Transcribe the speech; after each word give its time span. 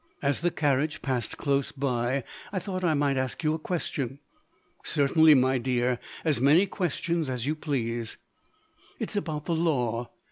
"As 0.23 0.39
the 0.39 0.49
carriage 0.49 1.03
passed 1.03 1.37
close 1.37 1.71
by, 1.71 2.23
I 2.51 2.57
thought 2.57 2.83
I 2.83 2.95
might 2.95 3.17
ask 3.17 3.43
you 3.43 3.53
a 3.53 3.59
question." 3.59 4.17
"Certainly, 4.83 5.35
my 5.35 5.59
dear! 5.59 5.99
As 6.25 6.41
many 6.41 6.65
questions 6.65 7.29
as 7.29 7.45
you 7.45 7.53
please." 7.53 8.17
"It's 8.97 9.15
about 9.15 9.45
the 9.45 9.53
law. 9.53 10.09